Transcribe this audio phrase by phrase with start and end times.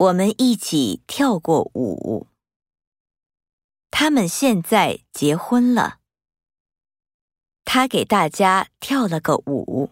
[0.00, 2.26] 我们一起跳过舞。
[3.90, 5.98] 他们现在结婚了。
[7.66, 9.90] 他给大家跳了个舞。